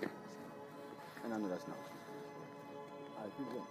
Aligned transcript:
Damn. 0.00 0.10
And 1.24 1.34
I 1.34 1.36
know 1.38 1.48
that's 1.48 1.66
not. 1.68 1.76
Alright, 3.16 3.32
keep 3.36 3.48
going. 3.50 3.62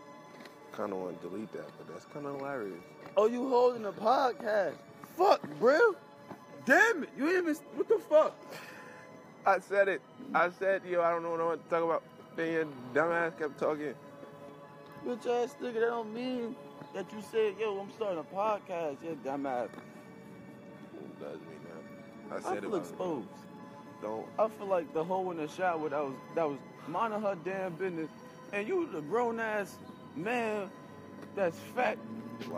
Kind 0.73 0.91
of 0.93 0.99
want 0.99 1.21
to 1.21 1.29
delete 1.29 1.51
that, 1.53 1.67
but 1.77 1.87
that's 1.93 2.05
kind 2.05 2.25
of 2.25 2.37
hilarious. 2.37 2.81
Oh, 3.17 3.27
you 3.27 3.47
holding 3.49 3.85
a 3.85 3.91
podcast? 3.91 4.75
Fuck, 5.17 5.41
bro. 5.59 5.95
Damn 6.65 7.03
it. 7.03 7.09
You 7.17 7.27
ain't 7.27 7.37
even. 7.43 7.55
What 7.75 7.87
the 7.89 7.99
fuck? 7.99 8.35
I 9.45 9.59
said 9.59 9.87
it. 9.89 10.01
I 10.33 10.49
said, 10.51 10.83
yo, 10.87 11.01
I 11.01 11.09
don't 11.09 11.23
know 11.23 11.31
what 11.31 11.41
I 11.41 11.45
want 11.45 11.63
to 11.63 11.69
talk 11.69 11.83
about. 11.83 12.03
Then 12.35 12.53
your 12.53 12.65
dumbass 12.93 13.37
kept 13.37 13.57
talking. 13.59 13.93
Bitch 15.05 15.25
ass 15.27 15.55
nigga, 15.61 15.73
that 15.73 15.79
don't 15.81 16.13
mean 16.13 16.55
that 16.93 17.11
you 17.11 17.21
said, 17.31 17.55
yo, 17.59 17.79
I'm 17.79 17.91
starting 17.91 18.19
a 18.19 18.35
podcast. 18.35 18.97
Yeah, 19.03 19.11
dumbass. 19.25 19.65
It 19.65 21.19
does 21.19 21.39
mean 21.39 21.59
that. 22.29 22.35
I 22.35 22.37
I 22.37 22.41
said 22.41 22.57
it. 22.57 22.61
feel 22.61 22.69
was- 22.69 22.89
exposed. 22.89 23.27
Don't. 24.01 24.25
I 24.39 24.47
feel 24.47 24.67
like 24.67 24.91
the 24.93 25.03
hoe 25.03 25.29
in 25.31 25.37
the 25.37 25.47
shower 25.47 25.89
that 25.89 26.03
was 26.03 26.13
that 26.35 26.47
was 26.49 26.57
minding 26.87 27.21
her 27.21 27.35
damn 27.45 27.73
business, 27.75 28.09
and 28.53 28.67
you 28.67 28.87
the 28.91 29.01
grown 29.01 29.39
ass 29.39 29.77
man 30.15 30.69
that's 31.35 31.57
fat 31.75 31.97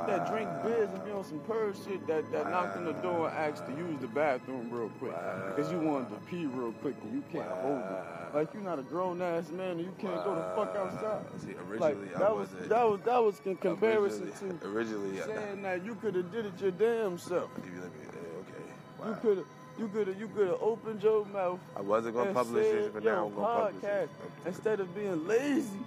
that 0.07 0.27
drink 0.29 0.49
beers 0.63 0.89
and 0.93 1.03
be 1.03 1.11
on 1.11 1.23
some 1.25 1.39
purr 1.41 1.73
shit 1.85 2.07
that, 2.07 2.31
that 2.31 2.49
knocked 2.49 2.77
on 2.77 2.85
the 2.85 2.93
door 2.93 3.27
and 3.27 3.37
asked 3.37 3.65
to 3.67 3.73
use 3.73 3.99
the 3.99 4.07
bathroom 4.07 4.71
real 4.71 4.87
quick 4.97 5.13
because 5.53 5.69
you 5.71 5.77
wanted 5.77 6.09
to 6.09 6.15
pee 6.25 6.45
real 6.45 6.71
quick 6.81 6.95
and 7.03 7.13
you 7.13 7.23
can't 7.33 7.49
hold 7.59 7.79
it. 7.79 8.35
Like 8.35 8.53
you're 8.53 8.63
not 8.63 8.79
a 8.79 8.83
grown 8.83 9.21
ass 9.21 9.49
man 9.51 9.71
and 9.71 9.81
you 9.81 9.93
can't 9.99 10.23
go 10.23 10.33
the 10.35 10.41
fuck 10.55 10.73
outside. 10.77 11.25
See, 11.41 11.47
Like 11.77 11.95
originally 11.95 12.15
I 12.15 12.19
that 12.19 12.35
was 12.35 12.49
wasn't. 12.51 12.69
that 12.69 12.83
was 12.89 12.99
that 13.01 13.23
was 13.23 13.41
in 13.45 13.55
comparison 13.57 14.23
originally, 14.29 14.59
to 14.59 14.67
originally, 14.69 15.21
I- 15.21 15.25
saying 15.25 15.61
that 15.63 15.83
you 15.85 15.95
could 15.95 16.15
have 16.15 16.31
did 16.31 16.45
it 16.45 16.53
your 16.61 16.71
damn 16.71 17.17
self. 17.17 17.49
If 17.57 17.65
you 17.65 17.81
let 17.81 17.91
me, 17.91 17.99
okay. 18.07 19.09
You 19.09 19.15
could 19.21 19.37
have 19.39 19.45
you 19.79 19.87
could 19.87 20.07
have 20.07 20.19
you 20.19 20.27
could 20.29 20.47
have 20.47 20.61
opened 20.61 21.01
your 21.01 21.25
mouth 21.25 21.59
I 21.75 21.81
wasn't 21.81 22.15
gonna 22.15 22.33
publish 22.33 22.65
said, 22.65 22.75
it, 22.75 22.93
but 22.93 23.03
now 23.03 23.25
I'm 23.25 23.35
gonna 23.35 23.71
publish 23.71 23.83
it. 23.83 24.09
Instead 24.45 24.79
of 24.79 24.93
being 24.95 25.27
lazy 25.27 25.79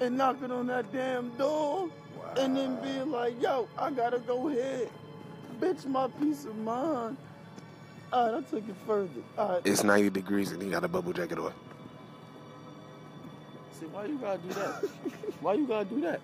and 0.00 0.16
knocking 0.16 0.50
on 0.50 0.66
that 0.68 0.92
damn 0.92 1.30
door 1.30 1.90
and 2.36 2.56
then 2.56 2.80
being 2.82 3.10
like, 3.10 3.40
yo, 3.42 3.68
I 3.76 3.90
gotta 3.90 4.18
go 4.18 4.48
ahead. 4.48 4.88
Bitch, 5.60 5.86
my 5.86 6.08
peace 6.20 6.44
of 6.44 6.56
mind. 6.58 7.16
All 8.12 8.32
right, 8.32 8.38
I 8.38 8.50
took 8.50 8.68
it 8.68 8.76
further. 8.86 9.10
All 9.36 9.54
right. 9.54 9.62
It's 9.64 9.82
90 9.82 10.10
degrees 10.10 10.52
and 10.52 10.62
he 10.62 10.70
got 10.70 10.84
a 10.84 10.88
bubble 10.88 11.12
jacket 11.12 11.38
on. 11.38 11.52
See, 13.72 13.86
why 13.86 14.06
you 14.06 14.18
gotta 14.18 14.38
do 14.38 14.48
that? 14.54 14.84
why 15.40 15.54
you 15.54 15.66
gotta 15.66 15.84
do 15.84 16.00
that? 16.02 16.20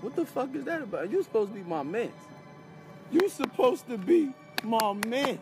What 0.00 0.16
the 0.16 0.26
fuck 0.26 0.54
is 0.54 0.64
that 0.64 0.82
about? 0.82 1.10
You 1.10 1.22
supposed 1.22 1.52
to 1.52 1.58
be 1.58 1.68
my 1.68 1.82
man. 1.82 2.12
You 3.10 3.28
supposed 3.28 3.88
to 3.88 3.96
be 3.96 4.32
my 4.62 4.92
mans. 5.06 5.40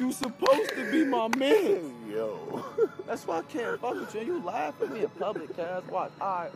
You 0.00 0.12
supposed 0.12 0.70
to 0.70 0.90
be 0.90 1.04
my 1.04 1.28
man. 1.36 1.92
Yo. 2.10 2.64
That's 3.06 3.26
why 3.26 3.40
I 3.40 3.42
can't 3.42 3.78
fuck 3.78 3.94
with 3.94 4.14
you. 4.14 4.22
You 4.22 4.42
laugh 4.42 4.74
at 4.80 4.90
me 4.90 5.02
in 5.02 5.10
public, 5.10 5.54
cuz. 5.54 5.84
Watch, 5.90 6.10
I 6.22 6.48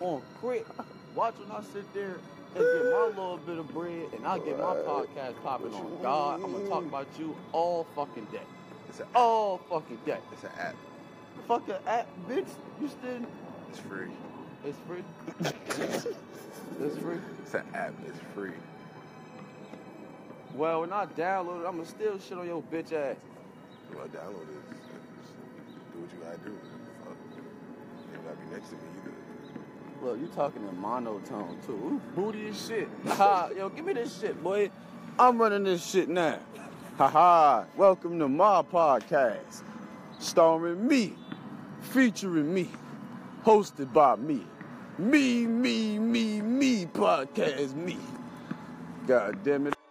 on 0.00 0.22
crit. 0.40 0.64
Watch 1.16 1.34
when 1.38 1.50
I 1.50 1.62
sit 1.64 1.92
there 1.94 2.18
and 2.54 2.64
get 2.64 2.84
my 2.84 3.06
little 3.06 3.40
bit 3.44 3.58
of 3.58 3.68
bread 3.74 4.06
and 4.16 4.24
I 4.24 4.38
get 4.38 4.56
my 4.56 4.74
podcast 4.74 5.34
popping 5.42 5.74
on 5.74 5.98
God. 6.00 6.42
I'm 6.44 6.52
gonna 6.52 6.68
talk 6.68 6.84
about 6.84 7.08
you 7.18 7.36
all 7.50 7.88
fucking 7.96 8.26
day. 8.26 8.46
It's 8.88 9.00
an. 9.00 9.06
All 9.16 9.58
fucking 9.68 9.98
day. 10.06 10.18
It's 10.32 10.44
an 10.44 10.50
app. 10.60 10.76
Fucking 11.48 11.74
app, 11.88 12.06
bitch. 12.28 12.46
You 12.80 12.88
still. 12.88 13.26
It's 13.68 13.80
free. 13.80 14.10
It's 14.64 14.78
free. 14.86 15.02
it's 16.80 16.98
free. 16.98 17.18
It's 17.42 17.54
an 17.54 17.64
app. 17.74 17.94
It's 18.06 18.18
free. 18.32 18.52
Well, 20.54 20.82
when 20.82 20.92
I 20.92 21.06
download 21.06 21.62
it, 21.62 21.66
I'ma 21.66 21.84
still 21.84 22.18
shit 22.18 22.36
on 22.36 22.46
your 22.46 22.62
bitch 22.62 22.92
ass. 22.92 23.16
Well, 23.94 24.04
to 24.04 24.10
download 24.10 24.42
it? 24.42 24.62
Just 24.70 25.92
do 25.94 26.00
what 26.00 26.12
you 26.12 26.18
gotta 26.22 26.38
do. 26.38 26.58
Fuck. 27.04 27.16
You 28.12 28.18
gotta 28.22 28.36
be 28.36 28.54
next 28.54 28.68
to 28.68 28.74
me 28.74 28.80
either. 29.00 30.06
Look, 30.06 30.20
you 30.20 30.26
talking 30.34 30.62
in 30.68 30.78
monotone 30.78 31.58
too. 31.64 31.72
Ooh, 31.72 32.00
booty 32.14 32.48
as 32.48 32.66
shit. 32.66 32.88
Ha, 33.06 33.48
yo, 33.56 33.70
give 33.70 33.84
me 33.84 33.94
this 33.94 34.20
shit, 34.20 34.42
boy. 34.42 34.70
I'm 35.18 35.40
running 35.40 35.64
this 35.64 35.88
shit 35.88 36.10
now. 36.10 36.38
Ha 36.98 37.08
ha. 37.08 37.64
Welcome 37.74 38.18
to 38.18 38.28
my 38.28 38.62
podcast. 38.62 39.62
Starring 40.18 40.86
me, 40.86 41.14
featuring 41.80 42.52
me, 42.52 42.68
hosted 43.42 43.90
by 43.92 44.16
me. 44.16 44.46
Me, 44.98 45.46
me, 45.46 45.98
me, 45.98 46.42
me, 46.42 46.84
podcast 46.84 47.74
me. 47.74 47.96
God 49.06 49.42
damn 49.42 49.68
it. 49.68 49.81